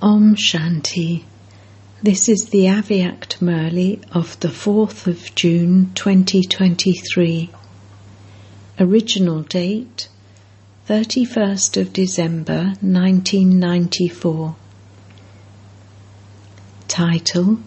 [0.00, 1.24] Om Shanti.
[2.00, 7.50] This is the Avyakt Murli of the 4th of June 2023.
[8.78, 10.08] Original date
[10.88, 14.54] 31st of December 1994.
[16.86, 17.58] Title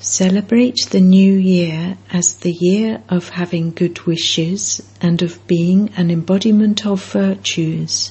[0.00, 6.10] Celebrate the new year as the year of having good wishes and of being an
[6.10, 8.10] embodiment of virtues.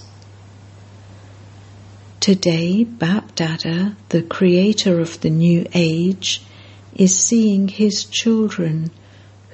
[2.24, 6.42] Today, Bap Dada, the creator of the new age,
[6.96, 8.92] is seeing his children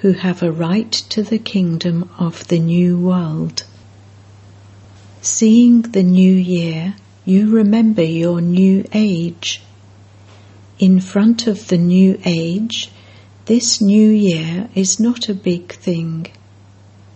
[0.01, 3.63] who have a right to the kingdom of the new world.
[5.23, 6.93] Seeing the new year,
[7.25, 9.63] you remember your new age
[10.77, 12.91] in front of the new age,
[13.45, 16.27] this new year is not a big thing.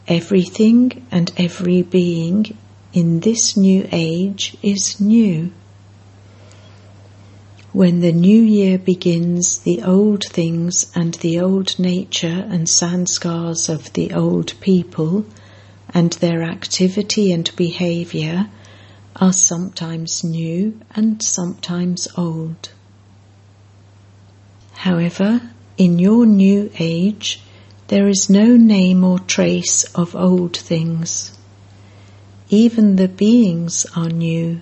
[0.08, 2.58] Everything and every being
[2.94, 5.52] in this new age is new.
[7.72, 13.92] When the new year begins, the old things and the old nature and sanskars of
[13.94, 15.26] the old people
[15.90, 18.48] and their activity and behavior
[19.16, 22.70] are sometimes new and sometimes old.
[24.74, 25.42] However,
[25.78, 27.42] in your new age,
[27.88, 31.36] there is no name or trace of old things.
[32.54, 34.62] Even the beings are new,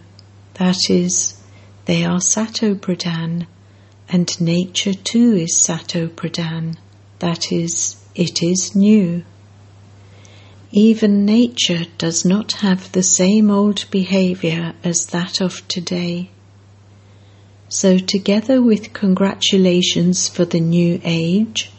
[0.54, 1.34] that is,
[1.88, 3.48] they are Sato Pradhan,
[4.08, 6.78] and nature too is Sato Pradhan,
[7.20, 9.26] that is, it is new.
[10.72, 16.32] Even nature does not have the same old behavior as that of today.
[17.68, 21.70] So, together with congratulations for the new age,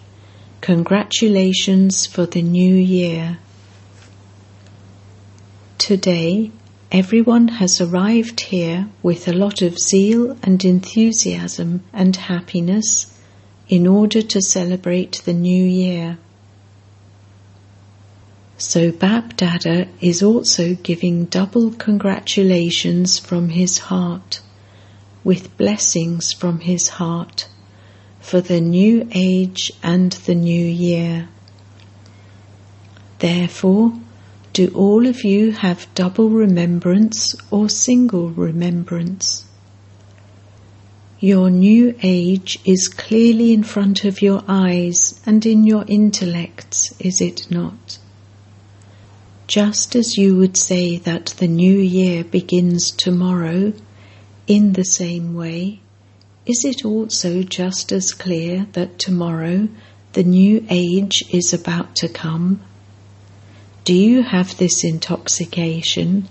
[0.60, 3.38] congratulations for the new year.
[5.82, 6.52] Today,
[6.92, 13.12] everyone has arrived here with a lot of zeal and enthusiasm and happiness
[13.68, 16.18] in order to celebrate the new year.
[18.58, 24.40] So Bap Dada is also giving double congratulations from his heart
[25.24, 27.48] with blessings from his heart
[28.20, 31.28] for the new age and the new year.
[33.18, 33.94] Therefore,
[34.52, 39.44] do all of you have double remembrance or single remembrance?
[41.20, 47.20] Your new age is clearly in front of your eyes and in your intellects, is
[47.20, 47.98] it not?
[49.46, 53.72] Just as you would say that the new year begins tomorrow,
[54.46, 55.80] in the same way,
[56.44, 59.68] is it also just as clear that tomorrow
[60.14, 62.60] the new age is about to come?
[63.84, 66.28] Do you have this intoxication?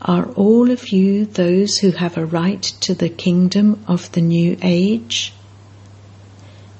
[0.00, 4.56] Are all of you those who have a right to the kingdom of the new
[4.62, 5.32] age?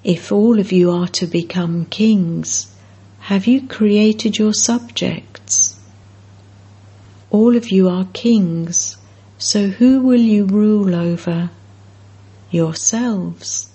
[0.04, 2.74] If all of you are to become kings,
[3.20, 5.78] have you created your subjects?
[7.30, 8.96] All of you are kings
[9.42, 11.50] so who will you rule over?
[12.52, 13.71] Yourselves.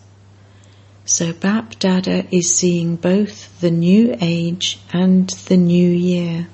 [1.10, 6.50] So Bap Dada is seeing both the new age and the new year.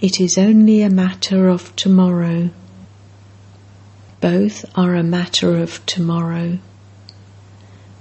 [0.00, 2.48] It is only a matter of tomorrow.
[4.22, 6.58] Both are a matter of tomorrow.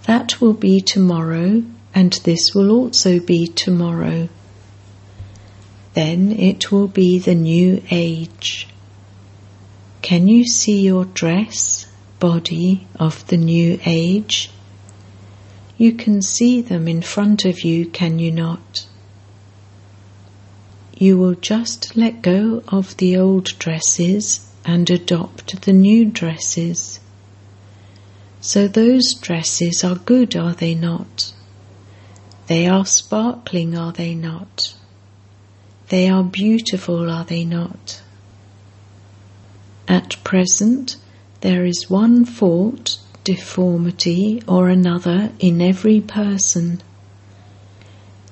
[0.03, 1.61] That will be tomorrow,
[1.93, 4.29] and this will also be tomorrow.
[5.93, 8.65] Then it will be the new age.
[10.01, 11.85] Can you see your dress,
[12.19, 14.49] body of the new age?
[15.81, 18.85] You can see them in front of you, can you not?
[20.95, 26.99] You will just let go of the old dresses and adopt the new dresses.
[28.41, 31.33] So those dresses are good, are they not?
[32.45, 34.75] They are sparkling, are they not?
[35.89, 38.03] They are beautiful, are they not?
[39.87, 40.97] At present,
[41.39, 46.81] there is one fault, deformity, or another in every person.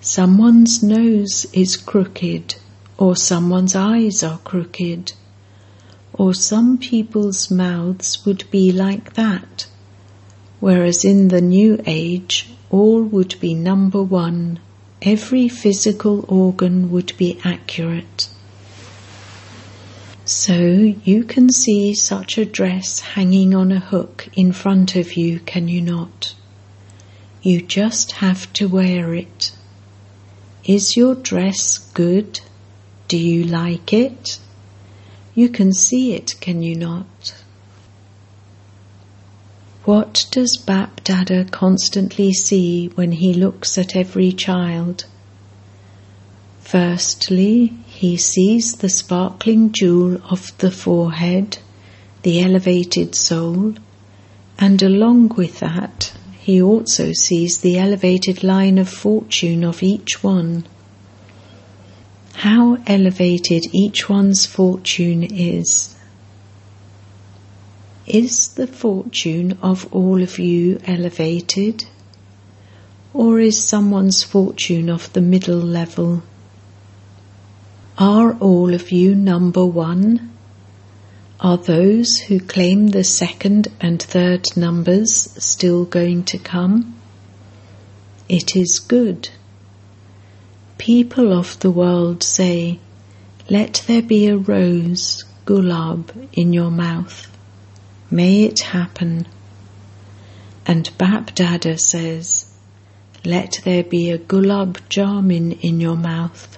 [0.01, 2.55] Someone's nose is crooked,
[2.97, 5.13] or someone's eyes are crooked,
[6.13, 9.67] or some people's mouths would be like that,
[10.59, 14.59] whereas in the new age all would be number one,
[15.01, 18.29] every physical organ would be accurate.
[20.31, 25.39] So you can see such a dress hanging on a hook in front of you,
[25.39, 26.35] can you not?
[27.41, 29.51] You just have to wear it.
[30.63, 32.41] Is your dress good?
[33.07, 34.37] Do you like it?
[35.33, 37.43] You can see it, can you not?
[39.83, 45.05] What does Bap Dada constantly see when he looks at every child?
[46.61, 51.57] Firstly, he sees the sparkling jewel of the forehead,
[52.21, 53.73] the elevated soul,
[54.57, 60.65] and along with that, he also sees the elevated line of fortune of each one.
[62.35, 65.93] How elevated each one's fortune is.
[68.07, 71.83] Is the fortune of all of you elevated?
[73.13, 76.23] Or is someone's fortune of the middle level?
[77.99, 80.31] Are all of you number one?
[81.41, 85.11] Are those who claim the second and third numbers
[85.43, 86.95] still going to come?
[88.29, 89.27] It is good.
[90.77, 92.79] People of the world say,
[93.49, 97.27] Let there be a rose, gulab, in your mouth.
[98.09, 99.27] May it happen.
[100.65, 102.49] And Bap Dada says,
[103.25, 106.57] Let there be a gulab jamun in your mouth.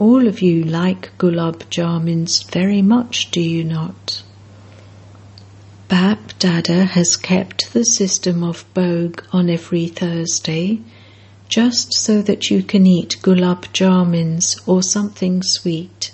[0.00, 4.22] All of you like gulab jamuns very much, do you not?
[5.88, 10.80] Bap Dada has kept the system of Bhog on every Thursday
[11.50, 16.12] just so that you can eat gulab jamuns or something sweet.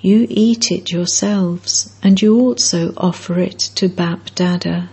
[0.00, 4.88] You eat it yourselves and you also offer it to Bap Dada.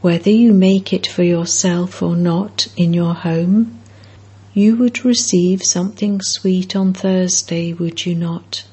[0.00, 3.79] Whether you make it for yourself or not in your home,
[4.52, 8.64] you would receive something sweet on Thursday, would you not?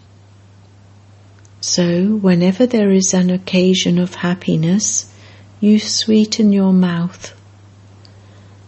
[1.61, 5.11] So, whenever there is an occasion of happiness,
[5.59, 7.33] you sweeten your mouth.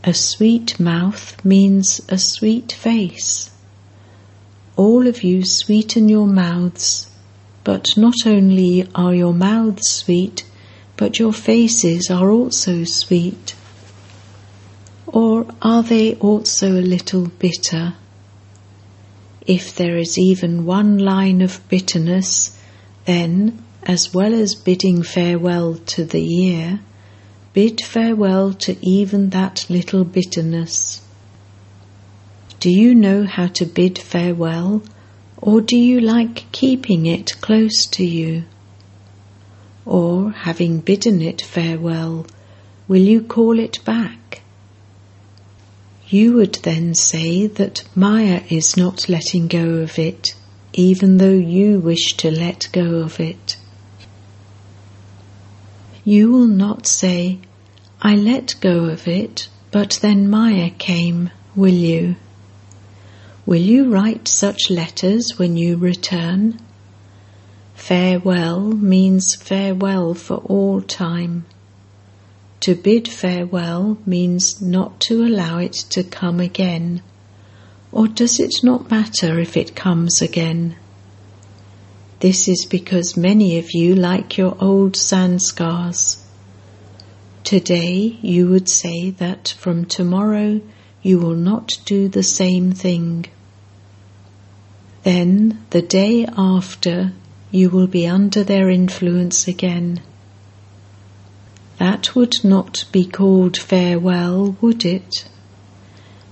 [0.03, 3.49] A sweet mouth means a sweet face.
[4.75, 7.07] All of you sweeten your mouths,
[7.63, 10.45] but not only are your mouths sweet,
[10.95, 13.55] but your faces are also sweet.
[15.11, 17.93] Or are they also a little bitter?
[19.47, 22.55] If there is even one line of bitterness,
[23.05, 26.81] then, as well as bidding farewell to the year,
[27.53, 31.01] bid farewell to even that little bitterness.
[32.59, 34.83] Do you know how to bid farewell,
[35.37, 38.43] or do you like keeping it close to you?
[39.85, 42.27] Or, having bidden it farewell,
[42.87, 44.18] will you call it back?
[46.11, 50.33] You would then say that Maya is not letting go of it,
[50.73, 53.57] even though you wish to let go of it.
[56.03, 57.37] You will not say,
[58.01, 62.15] I let go of it, but then Maya came, will you?
[63.45, 66.59] Will you write such letters when you return?
[67.75, 71.45] Farewell means farewell for all time.
[72.61, 77.01] To bid farewell means not to allow it to come again.
[77.91, 80.75] Or does it not matter if it comes again?
[82.19, 86.17] This is because many of you like your old sanskars.
[87.45, 90.59] Today you would say that from tomorrow
[91.01, 93.25] you will not do the same thing.
[95.03, 97.13] Then the day after
[97.51, 100.01] you will be under their influence again.
[101.79, 105.23] That would not be called farewell, would it?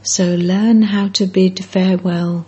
[0.03, 2.45] So learn how to bid farewell.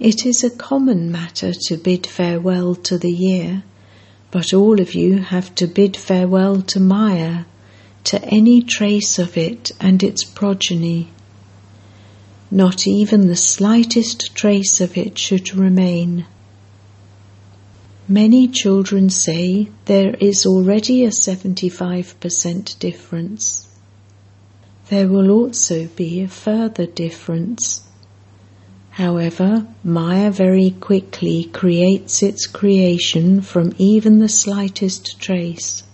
[0.00, 3.62] It is a common matter to bid farewell to the year,
[4.32, 7.44] but all of you have to bid farewell to Maya,
[8.04, 11.10] to any trace of it and its progeny.
[12.50, 16.26] Not even the slightest trace of it should remain.
[18.12, 23.68] Many children say there is already a 75% difference.
[24.88, 27.84] There will also be a further difference.
[28.90, 35.84] However, Maya very quickly creates its creation from even the slightest trace.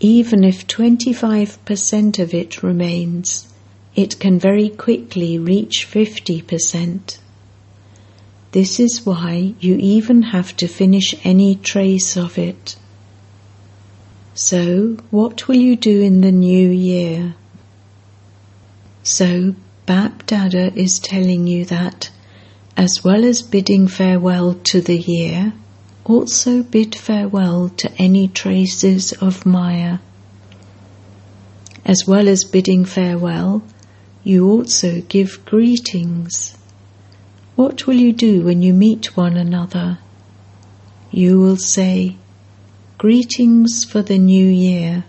[0.00, 3.48] Even if 25% of it remains,
[3.96, 7.20] it can very quickly reach 50%.
[8.54, 12.76] This is why you even have to finish any trace of it.
[14.34, 17.34] So, what will you do in the new year?
[19.02, 19.56] So,
[19.86, 22.10] Bap Dada is telling you that,
[22.76, 25.52] as well as bidding farewell to the year,
[26.04, 29.98] also bid farewell to any traces of Maya.
[31.84, 33.64] As well as bidding farewell,
[34.22, 36.56] you also give greetings
[37.56, 39.98] What will you do when you meet one another?
[41.12, 42.16] You will say,
[42.98, 45.04] Greetings for the new year.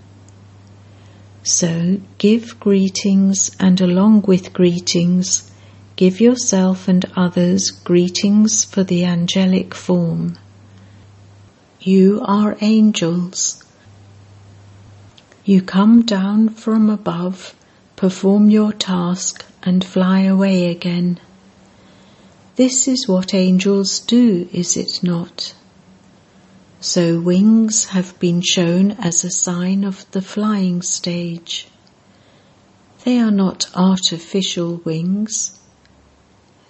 [1.42, 5.50] So give greetings, and along with greetings,
[5.96, 10.38] give yourself and others greetings for the angelic form.
[11.80, 13.64] You are angels.
[15.46, 17.56] You come down from above,
[17.96, 21.20] perform your task, and fly away again.
[22.56, 25.54] This is what angels do, is it not?
[26.80, 31.68] So wings have been shown as a sign of the flying stage.
[33.04, 35.60] They are not artificial wings.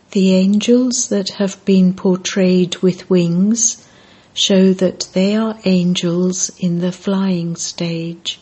[0.10, 3.88] The angels that have been portrayed with wings
[4.34, 8.40] show that they are angels in the flying stage.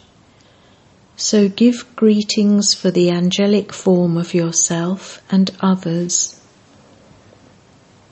[1.17, 6.39] So give greetings for the angelic form of yourself and others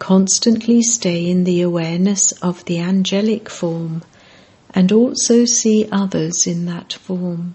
[0.02, 4.02] Constantly stay in the awareness of the angelic form
[4.72, 7.54] and also see others in that form.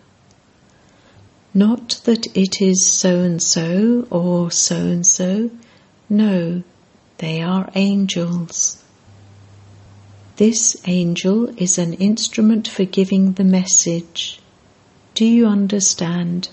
[1.53, 5.51] Not that it is so and so or so and so.
[6.09, 6.63] No,
[7.19, 8.81] they are angels.
[10.37, 14.39] This angel is an instrument for giving the message.
[15.15, 16.51] Do you understand?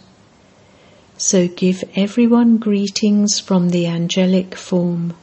[1.20, 5.14] So give everyone greetings from the angelic form.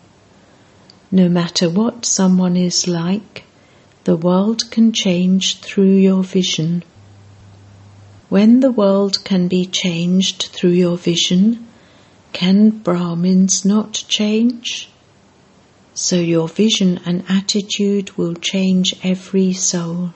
[1.12, 3.45] No matter what someone is like,
[4.05, 6.85] the world can change through your vision.
[8.29, 11.67] When the world can be changed through your vision,
[12.33, 14.88] can Brahmins not change?
[15.95, 20.12] So your vision and attitude will change every soul.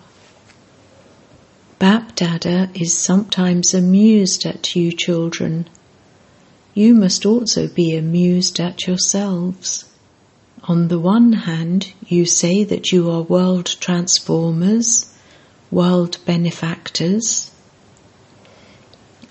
[1.81, 5.69] Bap Dada is sometimes amused at you children.
[6.73, 9.87] You must also be amused at yourselves.
[10.67, 15.13] On the one hand, you say that you are world transformers,
[15.71, 17.51] world benefactors.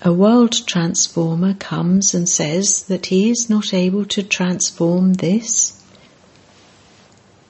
[0.02, 5.82] A world transformer comes and says that he is not able to transform this.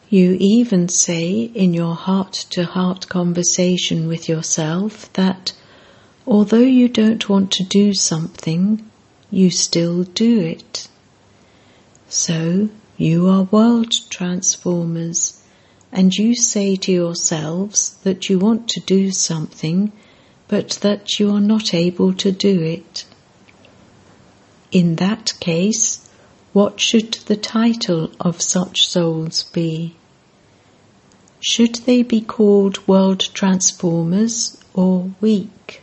[0.09, 5.53] You even say in your heart to heart conversation with yourself that
[6.27, 8.89] although you don't want to do something,
[9.31, 10.89] you still do it.
[12.09, 15.43] So you are world transformers,
[15.93, 19.93] and you say to yourselves that you want to do something,
[20.49, 23.05] but that you are not able to do it.
[24.71, 26.09] In that case,
[26.53, 29.97] what should the title of such souls be?
[31.41, 35.83] Should they be called world transformers or weak?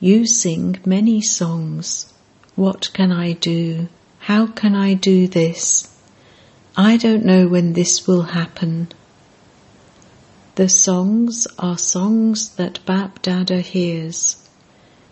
[0.00, 2.12] You sing many songs.
[2.56, 3.88] What can I do?
[4.26, 5.88] How can I do this?
[6.76, 8.86] I don't know when this will happen.
[10.54, 14.36] The songs are songs that Bap Dada hears.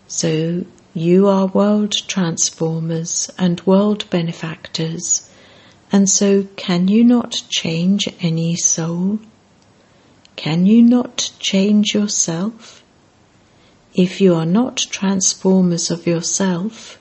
[0.07, 0.65] So
[0.95, 5.29] you are world transformers and world benefactors,
[5.91, 9.19] and so can you not change any soul?
[10.37, 12.85] Can you not change yourself?
[13.93, 17.00] If you are not transformers of yourself,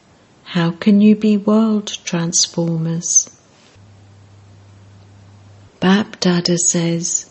[0.53, 3.29] how can you be world transformers?
[5.79, 7.29] Bap Dada says,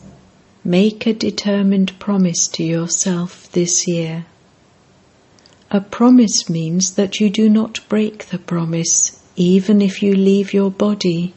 [0.62, 4.26] Make a determined promise to yourself this year.
[5.72, 10.70] A promise means that you do not break the promise even if you leave your
[10.70, 11.34] body.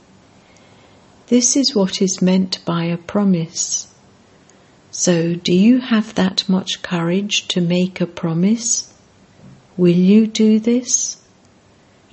[1.30, 3.88] This is what is meant by a promise.
[4.92, 8.94] So, do you have that much courage to make a promise?
[9.78, 11.18] Will you do this?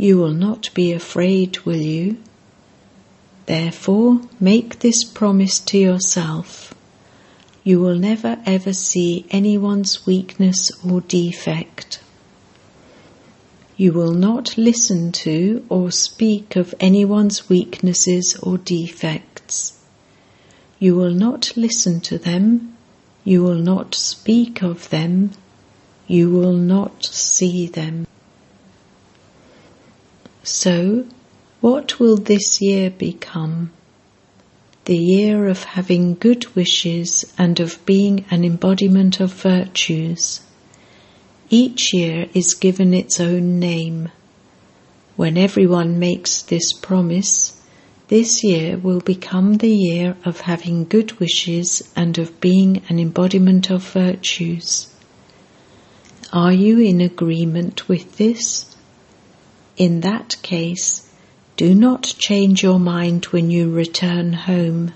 [0.00, 2.18] You will not be afraid, will you?
[3.46, 6.72] Therefore, make this promise to yourself.
[7.64, 11.98] You will never ever see anyone's weakness or defect.
[13.76, 19.80] You will not listen to or speak of anyone's weaknesses or defects.
[20.78, 22.76] You will not listen to them.
[23.24, 25.32] You will not speak of them.
[26.06, 28.06] You will not see them.
[30.50, 31.04] So,
[31.60, 33.70] what will this year become?
[34.86, 40.40] The year of having good wishes and of being an embodiment of virtues.
[41.50, 44.08] Each year is given its own name.
[45.16, 47.60] When everyone makes this promise,
[48.08, 53.68] this year will become the year of having good wishes and of being an embodiment
[53.68, 54.88] of virtues.
[56.32, 58.67] Are you in agreement with this?
[59.78, 61.08] In that case,
[61.58, 64.92] Do not change your mind when you return home.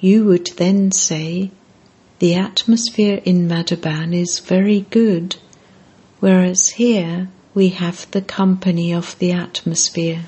[0.00, 1.52] You would then say,
[2.18, 5.36] the atmosphere in Madhuban is very good,
[6.18, 10.24] whereas here we have the company of the atmosphere.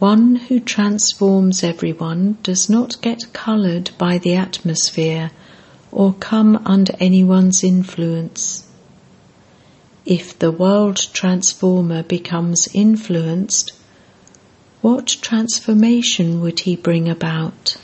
[0.00, 5.30] One who transforms everyone does not get coloured by the atmosphere
[5.92, 8.66] or come under anyone's influence.
[10.10, 13.70] If the world transformer becomes influenced,
[14.80, 17.76] what transformation would he bring about?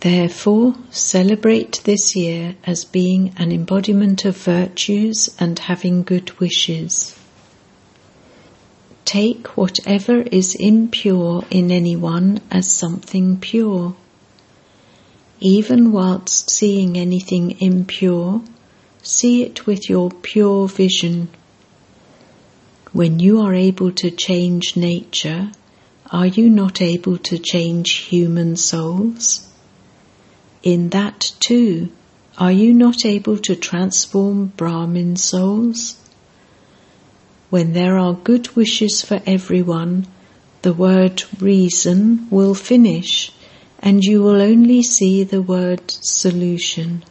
[0.00, 7.14] Therefore, celebrate this year as being an embodiment of virtues and having good wishes.
[9.04, 13.94] Take whatever is impure in anyone as something pure.
[15.40, 18.40] Even whilst seeing anything impure,
[19.04, 21.28] see it with your pure vision.
[22.92, 25.50] When you are able to change nature,
[26.10, 29.48] are you not able to change human souls?
[30.62, 31.90] In that too,
[32.38, 35.96] are you not able to transform Brahmin souls?
[37.50, 40.06] When there are good wishes for everyone,
[40.62, 43.30] the word reason will finish
[43.80, 47.04] and you will only see the word solution.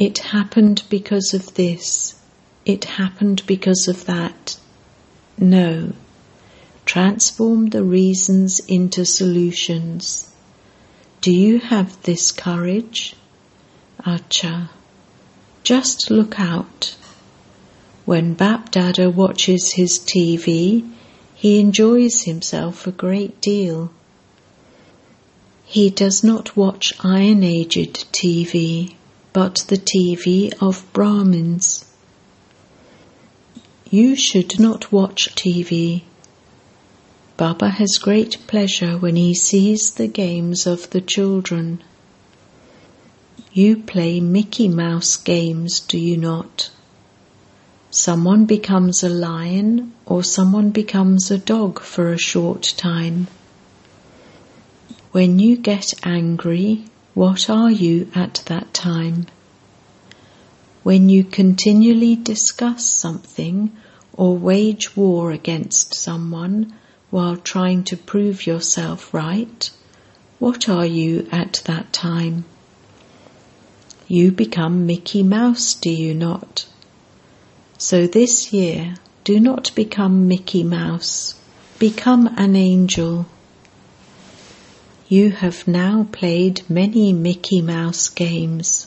[0.00, 2.14] It happened because of this.
[2.64, 4.56] It happened because of that.
[5.36, 5.92] No.
[6.86, 10.34] Transform the reasons into solutions.
[11.20, 13.14] Do you have this courage?
[14.00, 14.70] Acha.
[15.64, 16.96] Just look out.
[18.06, 20.90] When Bap Dada watches his TV,
[21.34, 23.92] he enjoys himself a great deal.
[25.66, 28.94] He does not watch Iron Aged TV
[29.32, 31.84] but the TV of Brahmins.
[33.88, 36.02] You should not watch TV.
[37.36, 41.82] Baba has great pleasure when he sees the games of the children.
[43.52, 46.70] You play Mickey Mouse games, do you not?
[47.90, 53.26] Someone becomes a lion or someone becomes a dog for a short time.
[55.10, 59.26] When you get angry, what are you at that time?
[60.82, 63.76] When you continually discuss something
[64.12, 66.72] or wage war against someone
[67.10, 69.70] while trying to prove yourself right,
[70.38, 72.44] what are you at that time?
[74.08, 76.66] You become Mickey Mouse, do you not?
[77.78, 78.94] So this year,
[79.24, 81.34] do not become Mickey Mouse,
[81.78, 83.26] become an angel.
[85.12, 88.86] You have now played many Mickey Mouse games,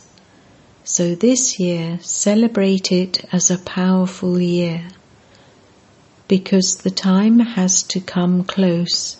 [0.86, 4.88] so this year celebrate it as a powerful year,
[6.30, 9.18] because the time has to come close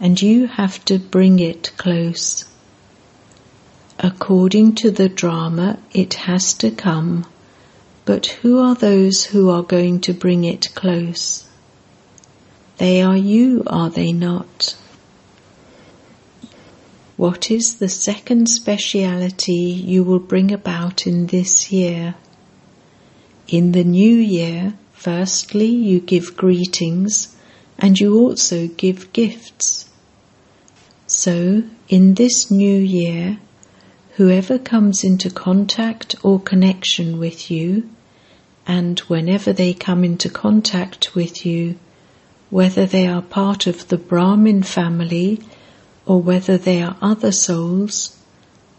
[0.00, 2.46] and you have to bring it close.
[3.98, 7.26] According to the drama, it has to come,
[8.06, 11.46] but who are those who are going to bring it close?
[12.78, 14.74] They are you, are they not?
[17.16, 22.14] What is the second speciality you will bring about in this year?
[23.48, 27.34] In the new year, firstly, you give greetings
[27.78, 29.88] and you also give gifts.
[31.06, 33.38] So, in this new year,
[34.16, 37.88] whoever comes into contact or connection with you,
[38.66, 41.78] and whenever they come into contact with you,
[42.50, 45.40] whether they are part of the Brahmin family
[46.06, 48.16] or whether they are other souls,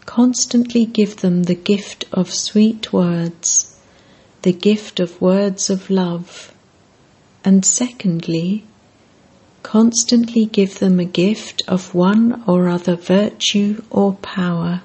[0.06, 3.76] constantly give them the gift of sweet words,
[4.42, 6.54] the gift of words of love,
[7.44, 8.64] and secondly,
[9.62, 14.80] constantly give them a gift of one or other virtue or power.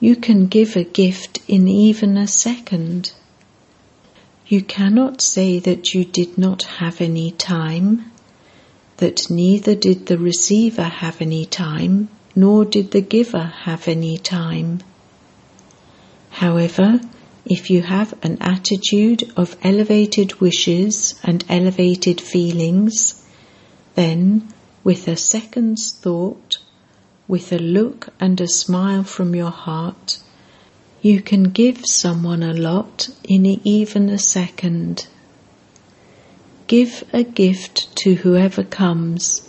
[0.00, 3.12] You can give a gift in even a second.
[4.46, 8.09] You cannot say that you did not have any time
[9.00, 14.80] that neither did the receiver have any time, nor did the giver have any time.
[16.30, 17.00] However,
[17.44, 23.26] if you have an attitude of elevated wishes and elevated feelings,
[23.94, 24.48] then,
[24.84, 26.58] with a second's thought,
[27.26, 30.18] with a look and a smile from your heart,
[31.00, 35.06] you can give someone a lot in even a second.
[36.70, 39.48] Give a gift to whoever comes.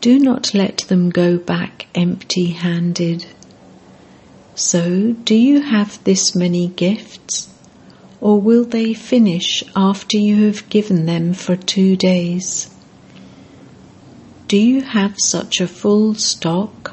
[0.00, 3.26] Do not let them go back empty handed.
[4.56, 7.48] So, do you have this many gifts?
[8.22, 12.70] or will they finish after you have given them for two days?
[14.46, 16.92] Do you have such a full stock?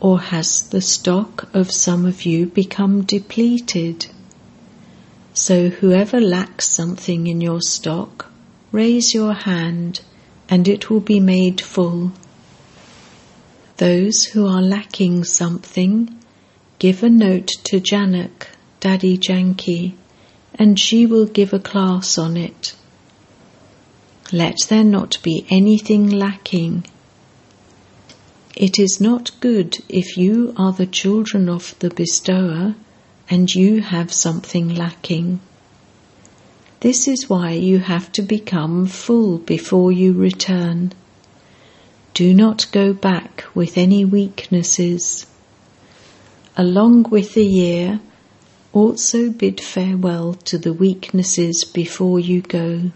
[0.00, 4.06] Or has the stock of some of you become depleted?
[5.34, 8.32] So whoever lacks something in your stock,
[8.74, 10.00] raise your hand
[10.48, 12.10] and it will be made full.
[13.76, 16.20] Those who are lacking something,
[16.80, 18.48] give a note to Janak,
[18.80, 19.96] Dadi Janki,
[20.56, 22.74] and she will give a class on it.
[24.32, 26.84] Let there not be anything lacking.
[28.56, 32.74] It is not good if you are the children of the bestower
[33.30, 35.38] and you have something lacking.
[36.84, 40.92] This is why you have to become full before you return.
[42.12, 45.24] Do not go back with any weaknesses.
[46.58, 48.00] Along with the year,
[48.74, 52.90] also bid farewell to the weaknesses before you go.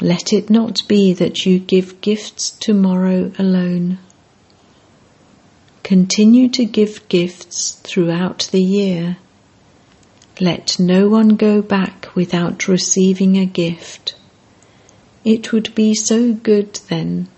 [0.00, 3.98] Let it not be that you give gifts tomorrow alone.
[5.82, 9.18] Continue to give gifts throughout the year.
[10.40, 14.12] Let no one go back without receiving a gift.
[15.24, 17.28] It would be so good then.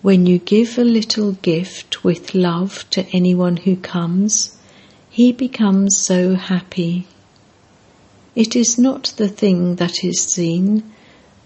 [0.00, 4.56] When you give a little gift with love to anyone who comes,
[5.10, 7.08] he becomes so happy.
[8.36, 10.84] It is not the thing that is seen,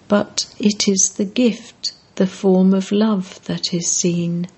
[0.07, 4.49] but it is the gift, the form of love that is seen.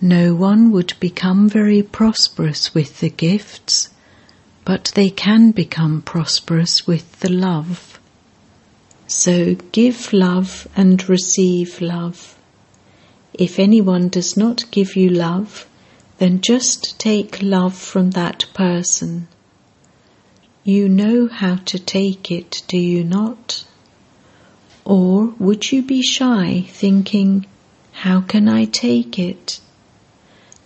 [0.00, 3.90] No one would become very prosperous with the gifts,
[4.64, 8.00] but they can become prosperous with the love.
[9.06, 12.36] So give love and receive love.
[13.34, 15.66] If anyone does not give you love,
[16.18, 19.28] then just take love from that person.
[20.62, 23.64] You know how to take it, do you not?
[24.84, 27.46] Or would you be shy, thinking,
[27.92, 29.60] How can I take it?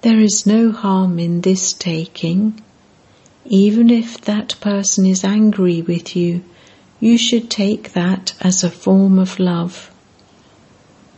[0.02, 2.62] There is no harm in this taking.
[3.50, 6.44] Even if that person is angry with you,
[7.00, 9.90] you should take that as a form of love.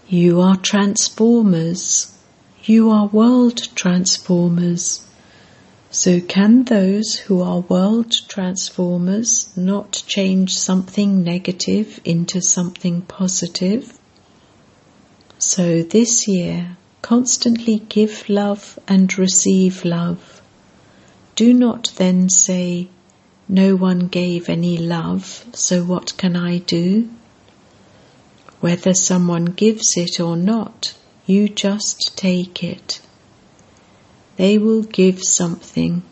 [0.06, 2.16] You are transformers.
[2.62, 5.04] You are world transformers.
[5.90, 13.98] So, can those who are world transformers not change something negative into something positive?
[15.38, 20.39] So, this year, constantly give love and receive love.
[21.40, 22.88] Do not then say,
[23.48, 27.09] No one gave any love, so what can I do?
[28.61, 33.00] Whether someone gives it or not, you just take it
[34.40, 36.03] they will give something.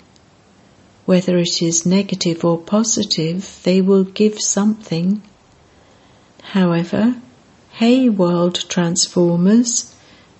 [1.07, 5.23] Whether it is negative or positive, they will give something.
[6.43, 7.17] However,
[7.73, 9.95] hey world transformers,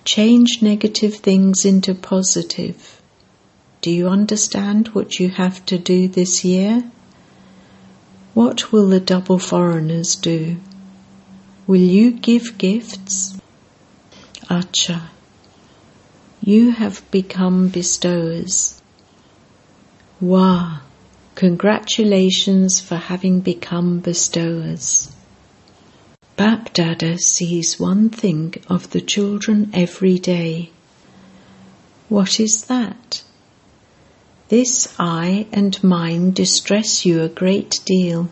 [0.05, 2.98] change negative things into positive.
[3.81, 6.83] Do you understand what you have to do this year?
[8.33, 10.57] What will the double foreigners do?
[11.67, 13.39] Will you give gifts?
[14.49, 15.01] Acha
[16.41, 18.81] you have become bestowers.
[20.21, 20.79] Wah!
[21.35, 25.11] Congratulations for having become bestowers.
[26.35, 30.71] Bap Dada sees one thing of the children every day.
[32.07, 33.21] What is that?
[34.49, 38.29] This I and mine distress you a great deal.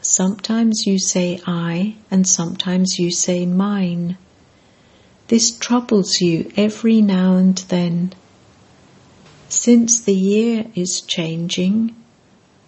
[0.00, 4.16] Sometimes you say I and sometimes you say mine.
[5.26, 8.14] This troubles you every now and then.
[9.50, 11.94] Since the year is changing,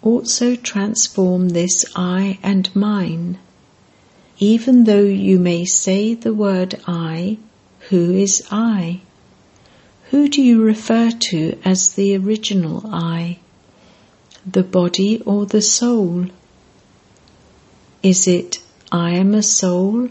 [0.03, 3.39] also transform this I and mine.
[4.37, 7.39] Even though you may say the word I,
[7.89, 9.01] who is I?
[10.11, 13.39] Who do you refer to as the original I?
[14.45, 16.25] The body or the soul?
[18.03, 18.59] Is it
[18.91, 20.09] I am a soul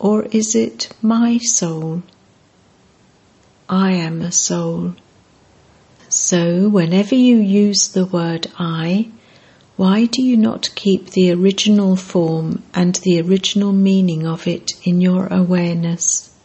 [0.00, 2.02] or is it my soul?
[3.68, 4.96] I am a soul.
[6.08, 9.10] So, whenever you use the word I,
[9.76, 15.00] why do you not keep the original form and the original meaning of it in
[15.00, 16.35] your awareness?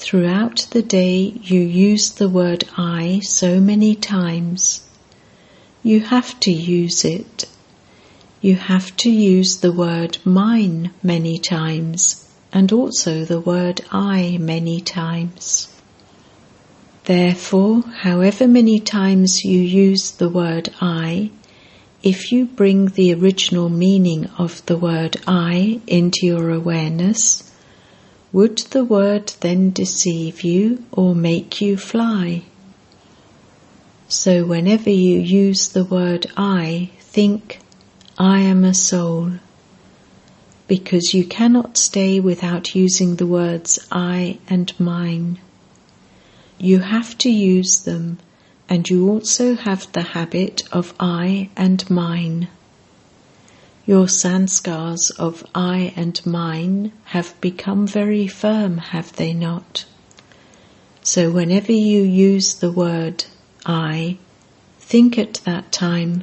[0.00, 4.88] Throughout the day, you use the word I so many times.
[5.82, 7.46] You have to use it
[8.40, 14.80] you have to use the word mine many times and also the word I many
[14.80, 15.68] times.
[17.04, 21.30] Therefore, however many times you use the word I,
[22.02, 27.49] if you bring the original meaning of the word I into your awareness,
[28.32, 32.42] would the word then deceive you or make you fly?
[34.08, 37.60] So, whenever you use the word I, think,
[38.18, 39.32] I am a soul.
[40.68, 45.38] Because you cannot stay without using the words I and mine.
[46.58, 48.18] You have to use them,
[48.68, 52.48] and you also have the habit of I and mine.
[53.90, 59.84] Your sanskars of I and mine have become very firm, have they not?
[61.02, 63.24] So whenever you use the word
[63.66, 64.18] I,
[64.78, 66.22] think at that time,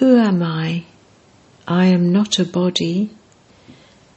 [0.00, 0.84] Who am I?
[1.66, 3.08] I am not a body.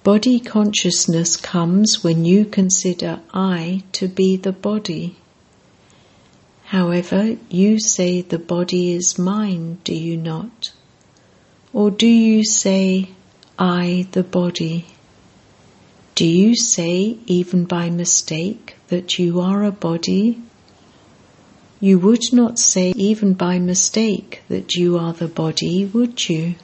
[0.03, 5.15] Body consciousness comes when you consider I to be the body.
[6.65, 10.73] However, you say the body is mine, do you not?
[11.77, 13.09] Or do you say,
[13.59, 14.87] I the body?
[16.15, 20.41] Do you say, even by mistake, that you are a body?
[21.79, 26.55] You would not say, even by mistake, that you are the body, would you?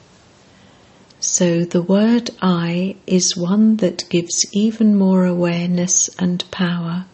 [1.20, 7.04] So the word I is one that gives even more awareness and power.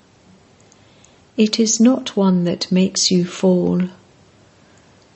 [1.36, 3.90] It is not one that makes you fall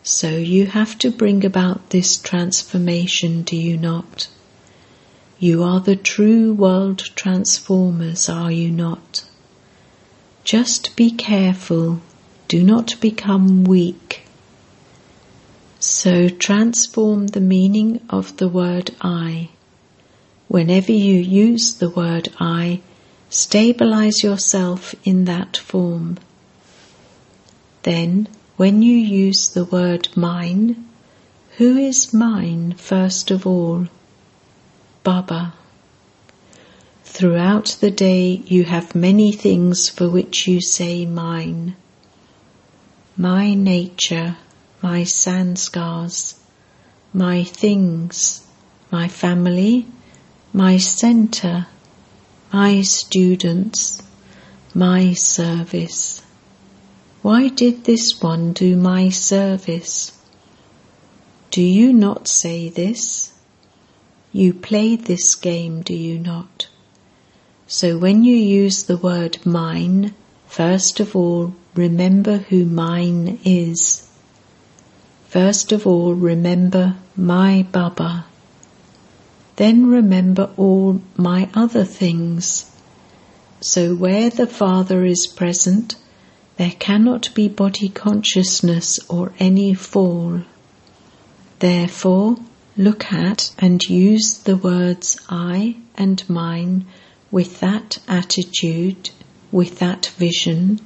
[0.07, 4.29] so you have to bring about this transformation, do you not?
[5.38, 9.25] You are the true world transformers, are you not?
[10.45, 12.03] Just be careful,
[12.49, 14.25] do not become weak.
[15.81, 19.49] So transform the meaning of the word I.
[20.49, 22.83] Whenever you use the word I,
[23.31, 26.19] stabilize yourself in that form.
[27.85, 30.88] Then when you use the word mine,
[31.57, 33.87] who is mine first of all?
[35.03, 35.55] Baba.
[37.05, 41.77] Throughout the day you have many things for which you say mine.
[43.17, 44.37] My nature,
[44.83, 46.35] my sanskars,
[47.12, 48.45] my things,
[48.90, 49.87] my family,
[50.53, 51.67] my center,
[52.53, 54.03] my students,
[54.75, 56.24] my service.
[57.25, 60.13] Why did this one do my service?
[61.51, 63.33] Do you not say this?
[64.31, 66.69] You play this game, do you not?
[67.67, 70.13] So when you use the word mine,
[70.49, 74.07] first of all, remember who mine is.
[75.27, 78.27] First of all, remember my Baba.
[79.57, 82.71] Then remember all my other things.
[83.63, 85.97] So where the Father is present,
[86.57, 90.43] there cannot be body consciousness or any fall.
[91.59, 92.37] Therefore,
[92.77, 96.87] look at and use the words I and mine
[97.31, 99.11] with that attitude,
[99.51, 100.81] with that vision,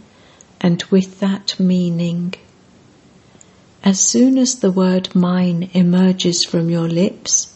[0.61, 2.35] and with that meaning.
[3.85, 7.54] As soon as the word mine emerges from your lips,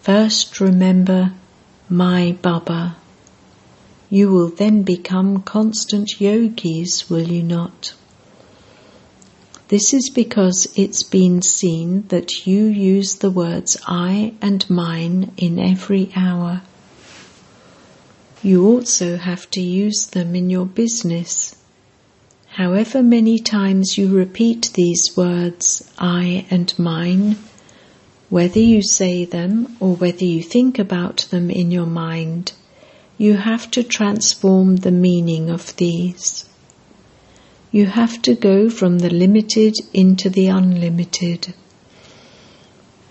[0.00, 1.32] first remember
[1.88, 2.96] my Baba.
[4.08, 7.92] You will then become constant yogis, will you not?
[9.68, 15.58] This is because it's been seen that you use the words I and mine in
[15.58, 16.62] every hour.
[18.44, 21.56] You also have to use them in your business.
[22.46, 27.36] However many times you repeat these words, I and mine,
[28.30, 32.52] whether you say them or whether you think about them in your mind,
[33.18, 36.44] you have to transform the meaning of these.
[37.70, 41.54] You have to go from the limited into the unlimited.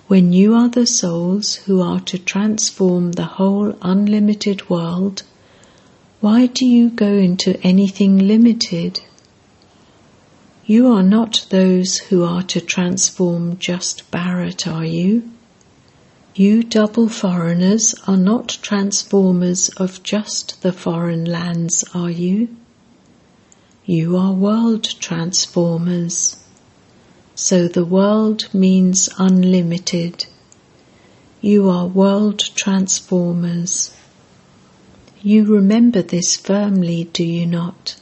[0.07, 5.23] When you are the souls who are to transform the whole unlimited world,
[6.19, 9.01] why do you go into anything limited?
[10.65, 15.31] You are not those who are to transform just Bharat, are you?
[16.37, 22.49] You double foreigners are not transformers of just the foreign lands, are you?
[23.85, 26.35] You are world transformers.
[27.35, 30.25] So the world means unlimited.
[31.39, 33.95] You are world transformers.
[35.21, 37.95] You remember this firmly, do you not?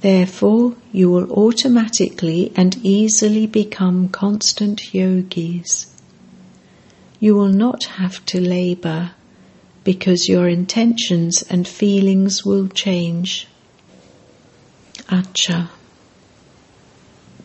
[0.00, 5.89] Therefore, you will automatically and easily become constant yogis
[7.20, 9.12] you will not have to labor
[9.84, 13.46] because your intentions and feelings will change.
[15.08, 15.68] Acha.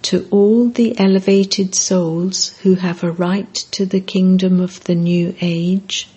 [0.04, 5.36] To all the elevated souls who have a right to the kingdom of the new
[5.42, 6.08] age,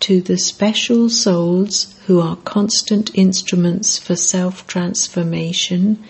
[0.00, 6.04] to the special souls who are constant instruments for self transformation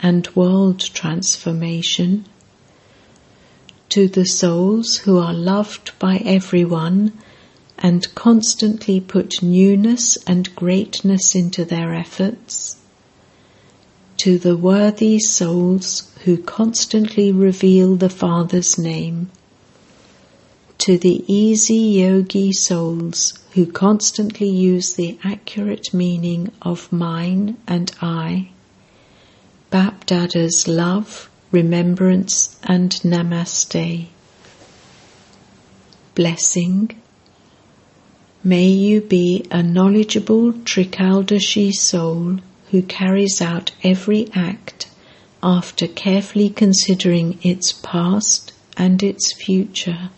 [0.00, 2.26] and world transformation,
[3.92, 7.12] to the souls who are loved by everyone
[7.76, 12.78] and constantly put newness and greatness into their efforts,
[14.16, 19.30] to the worthy souls who constantly reveal the Father's name.
[20.78, 28.52] To the easy yogi souls who constantly use the accurate meaning of mine and I,
[29.70, 34.06] Bapdada's love, remembrance, and namaste.
[36.14, 36.90] Blessing.
[38.42, 42.38] May you be a knowledgeable Trikaldarshi soul
[42.70, 44.88] who carries out every act
[45.42, 50.10] after carefully considering its past and its future.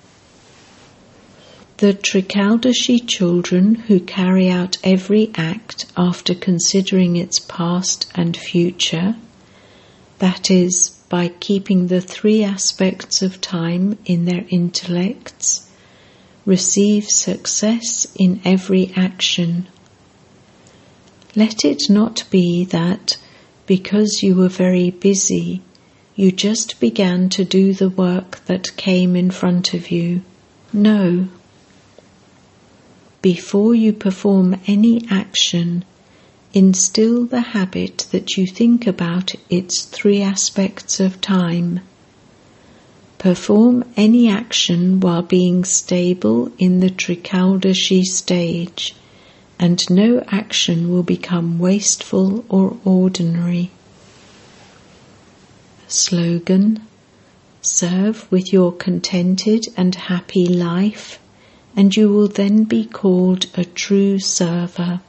[1.79, 9.17] The Trikaldarshi children who carry out every act after considering its past and future,
[10.21, 15.71] that is, by keeping the three aspects of time in their intellects,
[16.45, 19.65] receive success in every action.
[21.37, 23.17] Let it not be that,
[23.65, 25.63] because you were very busy,
[26.17, 30.23] you just began to do the work that came in front of you.
[30.73, 31.29] No.
[33.23, 35.85] Before you perform any action,
[36.55, 41.81] instill the habit that you think about its three aspects of time.
[43.19, 48.95] Perform any action while being stable in the Trikaldarshi stage,
[49.59, 53.71] and no action will become wasteful or ordinary.
[55.89, 56.81] Slogan
[57.61, 61.19] Serve with your contented and happy life
[61.77, 65.01] and you will then be called a true server.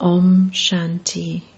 [0.00, 1.53] Om Shanti.